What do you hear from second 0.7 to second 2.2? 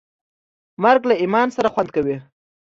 مرګ له ایمان سره خوند کوي.